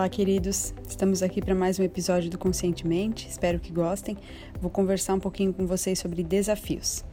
Olá, 0.00 0.08
queridos. 0.08 0.72
Estamos 0.88 1.22
aqui 1.22 1.42
para 1.42 1.54
mais 1.54 1.78
um 1.78 1.82
episódio 1.82 2.30
do 2.30 2.38
Conscientemente. 2.38 3.28
Espero 3.28 3.60
que 3.60 3.70
gostem. 3.70 4.16
Vou 4.58 4.70
conversar 4.70 5.12
um 5.12 5.20
pouquinho 5.20 5.52
com 5.52 5.66
vocês 5.66 5.98
sobre 5.98 6.24
desafios. 6.24 7.04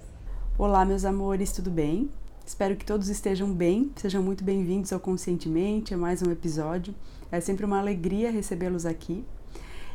Olá, 0.58 0.86
meus 0.86 1.04
amores, 1.04 1.52
tudo 1.52 1.70
bem? 1.70 2.10
Espero 2.46 2.78
que 2.78 2.86
todos 2.86 3.10
estejam 3.10 3.52
bem. 3.52 3.92
Sejam 3.98 4.24
muito 4.24 4.42
bem-vindos 4.42 4.94
ao 4.94 5.02
Conscientemente, 5.02 5.94
a 5.94 5.98
mais 5.98 6.22
um 6.22 6.32
episódio. 6.32 6.96
É 7.30 7.42
sempre 7.42 7.66
uma 7.66 7.78
alegria 7.78 8.32
recebê-los 8.32 8.86
aqui. 8.86 9.22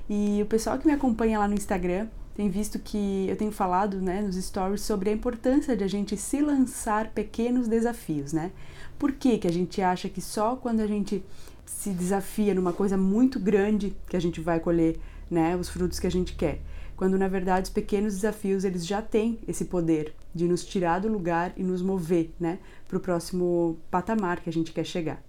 E 0.07 0.43
o 0.43 0.47
pessoal 0.47 0.79
que 0.79 0.87
me 0.87 0.93
acompanha 0.93 1.39
lá 1.39 1.49
no 1.49 1.55
Instagram 1.55 2.09
tem 2.35 2.51
visto 2.51 2.79
que 2.79 3.27
eu 3.27 3.37
tenho 3.37 3.53
falado 3.53 4.03
né, 4.03 4.21
nos 4.21 4.37
stories 4.37 4.83
sobre 4.83 5.09
a 5.09 5.13
importância 5.15 5.75
de 5.75 5.83
a 5.83 5.89
gente 5.89 6.15
se 6.19 6.43
lançar 6.43 7.09
pequenos 7.13 7.69
desafios, 7.69 8.35
né? 8.35 8.53
Por 8.99 9.13
que, 9.13 9.39
que 9.39 9.47
a 9.47 9.53
gente 9.53 9.81
acha 9.81 10.11
que 10.11 10.21
só 10.21 10.57
quando 10.57 10.81
a 10.81 10.87
gente 10.87 11.25
se 11.65 11.91
desafia 11.91 12.55
numa 12.55 12.73
coisa 12.73 12.96
muito 12.96 13.39
grande 13.39 13.96
que 14.09 14.17
a 14.17 14.21
gente 14.21 14.41
vai 14.41 14.61
colher 14.61 14.99
né, 15.31 15.57
os 15.57 15.69
frutos 15.69 15.99
que 15.99 16.07
a 16.07 16.11
gente 16.11 16.35
quer. 16.35 16.61
Quando 16.96 17.19
na 17.19 17.29
verdade 17.29 17.64
os 17.64 17.73
pequenos 17.73 18.14
desafios 18.14 18.64
eles 18.64 18.86
já 18.86 19.03
têm 19.03 19.39
esse 19.49 19.64
poder 19.64 20.14
de 20.35 20.46
nos 20.46 20.64
tirar 20.64 21.00
do 21.00 21.09
lugar 21.09 21.53
e 21.57 21.63
nos 21.63 21.83
mover 21.83 22.31
né, 22.39 22.59
para 22.86 22.96
o 22.96 23.00
próximo 23.00 23.79
patamar 23.91 24.41
que 24.41 24.49
a 24.49 24.53
gente 24.53 24.72
quer 24.72 24.85
chegar. 24.85 25.22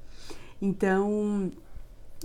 Então, 0.62 1.52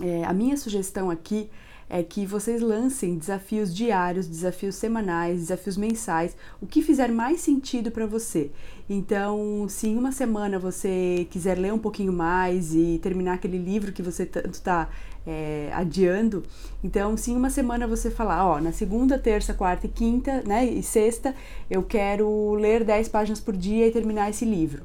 é, 0.01 0.23
a 0.23 0.33
minha 0.33 0.55
sugestão 0.55 1.09
aqui 1.09 1.49
é 1.89 2.03
que 2.03 2.25
vocês 2.25 2.61
lancem 2.61 3.17
desafios 3.17 3.75
diários, 3.75 4.27
desafios 4.27 4.75
semanais, 4.75 5.39
desafios 5.39 5.75
mensais, 5.75 6.37
o 6.61 6.67
que 6.67 6.83
fizer 6.83 7.11
mais 7.11 7.41
sentido 7.41 7.89
para 7.89 8.05
você. 8.05 8.51
Então, 8.87 9.65
se 9.67 9.87
em 9.87 9.97
uma 9.97 10.11
semana 10.11 10.59
você 10.59 11.27
quiser 11.31 11.57
ler 11.57 11.73
um 11.73 11.79
pouquinho 11.79 12.13
mais 12.13 12.75
e 12.75 12.99
terminar 13.01 13.33
aquele 13.33 13.57
livro 13.57 13.91
que 13.91 14.03
você 14.03 14.25
tanto 14.25 14.53
está 14.53 14.87
é, 15.25 15.71
adiando, 15.73 16.43
então 16.83 17.17
se 17.17 17.31
em 17.31 17.35
uma 17.35 17.49
semana 17.49 17.87
você 17.87 18.11
falar, 18.11 18.45
ó, 18.45 18.61
na 18.61 18.71
segunda, 18.71 19.17
terça, 19.17 19.53
quarta 19.53 19.87
e 19.87 19.89
quinta, 19.89 20.43
né, 20.45 20.65
e 20.65 20.83
sexta, 20.83 21.35
eu 21.69 21.81
quero 21.81 22.53
ler 22.53 22.83
10 22.83 23.09
páginas 23.09 23.39
por 23.39 23.57
dia 23.57 23.87
e 23.87 23.91
terminar 23.91 24.29
esse 24.29 24.45
livro. 24.45 24.83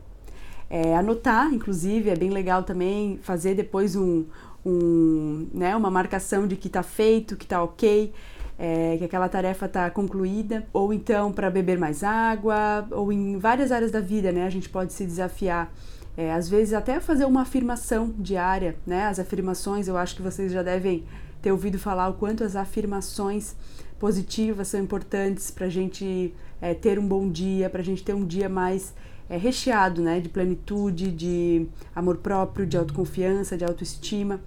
É, 0.70 0.96
anotar, 0.96 1.52
inclusive, 1.52 2.10
é 2.10 2.16
bem 2.16 2.30
legal 2.30 2.62
também 2.62 3.18
fazer 3.22 3.54
depois 3.54 3.94
um, 3.94 4.24
um, 4.64 5.46
né, 5.52 5.76
uma 5.76 5.90
marcação 5.90 6.46
de 6.46 6.56
que 6.56 6.68
está 6.68 6.82
feito, 6.82 7.36
que 7.36 7.44
está 7.44 7.62
ok, 7.62 8.12
é, 8.58 8.96
que 8.98 9.04
aquela 9.04 9.28
tarefa 9.28 9.66
está 9.66 9.90
concluída, 9.90 10.66
ou 10.72 10.92
então 10.92 11.32
para 11.32 11.50
beber 11.50 11.78
mais 11.78 12.02
água, 12.02 12.86
ou 12.90 13.12
em 13.12 13.38
várias 13.38 13.72
áreas 13.72 13.90
da 13.90 14.00
vida, 14.00 14.32
né, 14.32 14.46
a 14.46 14.50
gente 14.50 14.68
pode 14.68 14.92
se 14.92 15.04
desafiar. 15.04 15.72
É, 16.16 16.32
às 16.32 16.48
vezes 16.48 16.72
até 16.72 17.00
fazer 17.00 17.24
uma 17.24 17.42
afirmação 17.42 18.14
diária, 18.16 18.76
né? 18.86 19.06
As 19.06 19.18
afirmações, 19.18 19.88
eu 19.88 19.96
acho 19.96 20.14
que 20.14 20.22
vocês 20.22 20.52
já 20.52 20.62
devem 20.62 21.02
ter 21.42 21.50
ouvido 21.50 21.76
falar 21.76 22.08
o 22.08 22.14
quanto 22.14 22.44
as 22.44 22.54
afirmações 22.54 23.56
positivas 23.98 24.68
são 24.68 24.80
importantes 24.80 25.50
para 25.50 25.66
a 25.66 25.68
gente 25.68 26.32
é, 26.60 26.72
ter 26.72 26.98
um 27.00 27.06
bom 27.06 27.28
dia, 27.28 27.68
para 27.68 27.80
a 27.80 27.84
gente 27.84 28.04
ter 28.04 28.14
um 28.14 28.24
dia 28.24 28.48
mais 28.48 28.94
é, 29.28 29.36
recheado 29.36 30.00
né, 30.02 30.20
de 30.20 30.28
plenitude, 30.28 31.10
de 31.10 31.66
amor 31.94 32.18
próprio, 32.18 32.64
de 32.66 32.76
autoconfiança, 32.76 33.56
de 33.56 33.64
autoestima. 33.64 34.40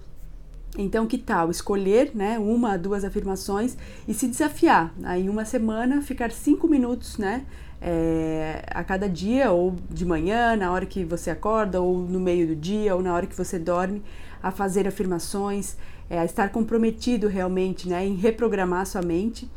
Então, 0.78 1.08
que 1.08 1.18
tal 1.18 1.50
escolher 1.50 2.12
né, 2.14 2.38
uma, 2.38 2.78
duas 2.78 3.04
afirmações 3.04 3.76
e 4.06 4.14
se 4.14 4.28
desafiar? 4.28 4.94
Aí, 5.02 5.24
em 5.24 5.28
uma 5.28 5.44
semana, 5.44 6.00
ficar 6.00 6.30
cinco 6.30 6.68
minutos 6.68 7.18
né, 7.18 7.44
é, 7.82 8.62
a 8.70 8.84
cada 8.84 9.08
dia, 9.08 9.50
ou 9.50 9.74
de 9.90 10.06
manhã, 10.06 10.54
na 10.54 10.70
hora 10.70 10.86
que 10.86 11.04
você 11.04 11.30
acorda, 11.30 11.80
ou 11.80 11.98
no 11.98 12.20
meio 12.20 12.46
do 12.46 12.54
dia, 12.54 12.94
ou 12.94 13.02
na 13.02 13.12
hora 13.12 13.26
que 13.26 13.36
você 13.36 13.58
dorme, 13.58 14.04
a 14.40 14.52
fazer 14.52 14.86
afirmações, 14.86 15.76
é, 16.08 16.20
a 16.20 16.24
estar 16.24 16.50
comprometido 16.50 17.26
realmente 17.26 17.88
né, 17.88 18.06
em 18.06 18.14
reprogramar 18.14 18.86
sua 18.86 19.02
mente. 19.02 19.50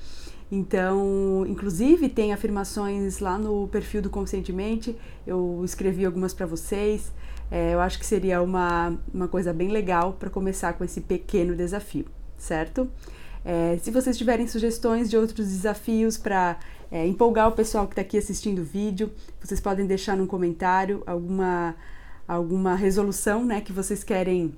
Então, 0.52 1.46
inclusive, 1.48 2.10
tem 2.10 2.34
afirmações 2.34 3.20
lá 3.20 3.38
no 3.38 3.70
perfil 3.70 4.02
do 4.02 4.10
Conscientemente, 4.10 4.98
eu 5.26 5.62
escrevi 5.64 6.06
algumas 6.06 6.34
para 6.34 6.46
vocês. 6.46 7.14
É, 7.50 7.74
eu 7.74 7.80
acho 7.80 7.98
que 7.98 8.06
seria 8.06 8.42
uma, 8.42 8.98
uma 9.14 9.30
coisa 9.30 9.54
bem 9.54 9.70
legal 9.70 10.14
para 10.14 10.30
começar 10.30 10.74
com 10.74 10.84
esse 10.84 11.00
pequeno 11.00 11.56
desafio, 11.56 12.06
certo? 12.38 12.90
É, 13.46 13.78
se 13.82 13.92
vocês 13.92 14.18
tiverem 14.18 14.46
sugestões 14.46 15.10
de 15.10 15.18
outros 15.18 15.48
desafios 15.48 16.18
para 16.18 16.60
é, 16.92 17.08
empolgar 17.08 17.48
o 17.48 17.54
pessoal 17.54 17.88
que 17.88 17.94
está 17.94 18.02
aqui 18.02 18.18
assistindo 18.18 18.60
o 18.60 18.66
vídeo, 18.66 19.10
vocês 19.42 19.60
podem 19.60 19.88
deixar 19.88 20.18
num 20.18 20.28
comentário 20.28 21.02
alguma, 21.06 21.76
alguma 22.28 22.76
resolução 22.76 23.46
né, 23.46 23.62
que 23.62 23.72
vocês 23.72 24.04
querem 24.04 24.54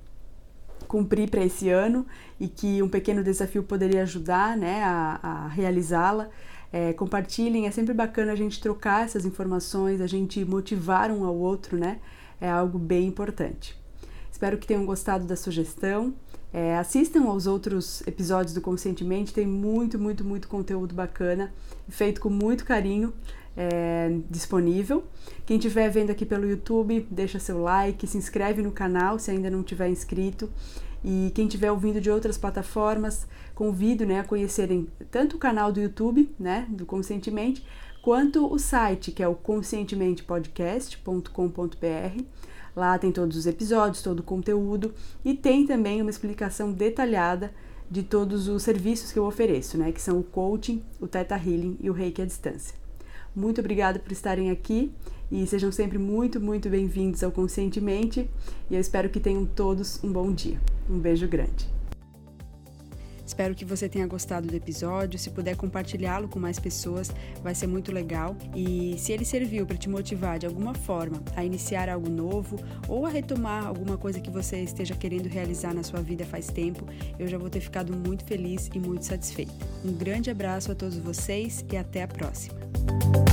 cumprir 0.93 1.27
para 1.27 1.43
esse 1.43 1.69
ano 1.69 2.05
e 2.39 2.47
que 2.47 2.83
um 2.83 2.87
pequeno 2.87 3.23
desafio 3.23 3.63
poderia 3.63 4.03
ajudar 4.03 4.55
né, 4.55 4.83
a, 4.83 5.19
a 5.23 5.47
realizá-la. 5.47 6.29
É, 6.71 6.93
compartilhem, 6.93 7.65
é 7.65 7.71
sempre 7.71 7.95
bacana 7.95 8.31
a 8.31 8.35
gente 8.35 8.61
trocar 8.61 9.03
essas 9.03 9.25
informações, 9.25 10.01
a 10.01 10.05
gente 10.05 10.45
motivar 10.45 11.09
um 11.09 11.25
ao 11.25 11.35
outro, 11.35 11.77
né? 11.77 11.99
é 12.39 12.47
algo 12.49 12.77
bem 12.77 13.07
importante. 13.07 13.75
Espero 14.31 14.57
que 14.57 14.67
tenham 14.67 14.85
gostado 14.85 15.25
da 15.25 15.35
sugestão. 15.35 16.13
É, 16.51 16.77
assistam 16.77 17.23
aos 17.23 17.47
outros 17.47 18.05
episódios 18.05 18.53
do 18.53 18.61
Conscientemente, 18.61 19.33
tem 19.33 19.47
muito, 19.47 19.97
muito, 19.97 20.23
muito 20.23 20.47
conteúdo 20.47 20.93
bacana, 20.93 21.51
feito 21.89 22.21
com 22.21 22.29
muito 22.29 22.65
carinho, 22.65 23.11
é, 23.55 24.17
disponível. 24.29 25.03
Quem 25.45 25.57
estiver 25.57 25.89
vendo 25.89 26.09
aqui 26.09 26.25
pelo 26.25 26.49
YouTube, 26.49 27.07
deixa 27.09 27.39
seu 27.39 27.61
like, 27.61 28.05
se 28.07 28.17
inscreve 28.17 28.61
no 28.61 28.71
canal 28.71 29.19
se 29.19 29.31
ainda 29.31 29.49
não 29.49 29.63
tiver 29.63 29.89
inscrito. 29.89 30.49
E 31.03 31.31
quem 31.35 31.47
estiver 31.47 31.71
ouvindo 31.71 31.99
de 31.99 32.09
outras 32.09 32.37
plataformas, 32.37 33.27
convido 33.53 34.05
né, 34.05 34.21
a 34.21 34.23
conhecerem 34.23 34.87
tanto 35.11 35.35
o 35.35 35.39
canal 35.39 35.69
do 35.71 35.81
YouTube, 35.81 36.33
né, 36.39 36.65
do 36.69 36.85
Conscientemente, 36.85 37.65
quanto 38.01 38.51
o 38.51 38.57
site, 38.57 39.11
que 39.11 39.21
é 39.21 39.27
o 39.27 39.35
conscientementepodcast.com.br. 39.35 42.23
Lá 42.75 42.97
tem 42.97 43.11
todos 43.11 43.37
os 43.37 43.45
episódios, 43.45 44.01
todo 44.01 44.21
o 44.21 44.23
conteúdo 44.23 44.91
e 45.23 45.35
tem 45.35 45.67
também 45.67 46.01
uma 46.01 46.09
explicação 46.09 46.71
detalhada 46.71 47.53
de 47.91 48.01
todos 48.01 48.47
os 48.47 48.63
serviços 48.63 49.11
que 49.11 49.19
eu 49.19 49.25
ofereço, 49.25 49.77
né, 49.77 49.91
que 49.91 50.01
são 50.01 50.19
o 50.19 50.23
coaching, 50.23 50.81
o 50.99 51.07
Theta 51.07 51.35
Healing 51.35 51.77
e 51.81 51.89
o 51.89 51.93
Reiki 51.93 52.21
à 52.21 52.25
distância. 52.25 52.82
Muito 53.35 53.59
obrigada 53.59 53.97
por 53.99 54.11
estarem 54.11 54.51
aqui 54.51 54.91
e 55.31 55.45
sejam 55.47 55.71
sempre 55.71 55.97
muito, 55.97 56.39
muito 56.39 56.69
bem-vindos 56.69 57.23
ao 57.23 57.31
Conscientemente 57.31 58.29
e 58.69 58.75
eu 58.75 58.79
espero 58.79 59.09
que 59.09 59.19
tenham 59.19 59.45
todos 59.45 60.03
um 60.03 60.11
bom 60.11 60.31
dia. 60.31 60.61
Um 60.87 60.99
beijo 60.99 61.27
grande. 61.27 61.73
Espero 63.25 63.55
que 63.55 63.65
você 63.65 63.89
tenha 63.89 64.05
gostado 64.05 64.47
do 64.47 64.55
episódio. 64.55 65.17
Se 65.17 65.31
puder 65.31 65.55
compartilhá-lo 65.55 66.27
com 66.27 66.37
mais 66.37 66.59
pessoas, 66.59 67.09
vai 67.41 67.55
ser 67.55 67.65
muito 67.65 67.91
legal. 67.91 68.35
E 68.55 68.95
se 68.99 69.11
ele 69.11 69.25
serviu 69.25 69.65
para 69.65 69.77
te 69.77 69.89
motivar 69.89 70.37
de 70.37 70.45
alguma 70.45 70.75
forma 70.75 71.23
a 71.35 71.43
iniciar 71.43 71.89
algo 71.89 72.09
novo 72.09 72.59
ou 72.87 73.05
a 73.05 73.09
retomar 73.09 73.65
alguma 73.65 73.97
coisa 73.97 74.19
que 74.19 74.29
você 74.29 74.59
esteja 74.59 74.93
querendo 74.93 75.27
realizar 75.27 75.73
na 75.73 75.81
sua 75.81 76.01
vida 76.01 76.25
faz 76.25 76.47
tempo, 76.47 76.85
eu 77.17 77.27
já 77.27 77.37
vou 77.37 77.49
ter 77.49 77.61
ficado 77.61 77.91
muito 77.95 78.23
feliz 78.25 78.69
e 78.71 78.79
muito 78.79 79.05
satisfeita. 79.05 79.53
Um 79.83 79.93
grande 79.93 80.29
abraço 80.29 80.71
a 80.71 80.75
todos 80.75 80.97
vocês 80.97 81.65
e 81.71 81.77
até 81.77 82.03
a 82.03 82.07
próxima. 82.07 82.72
Bye. 82.85 83.32